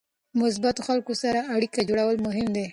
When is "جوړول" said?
1.89-2.17